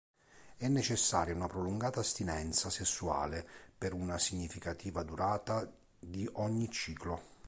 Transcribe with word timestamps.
È 0.57 0.67
necessaria 0.67 1.35
una 1.35 1.45
prolungata 1.45 1.99
astinenza 1.99 2.71
sessuale 2.71 3.47
per 3.77 3.93
una 3.93 4.17
significativa 4.17 5.03
durata 5.03 5.71
di 5.99 6.27
ogni 6.37 6.71
ciclo. 6.71 7.21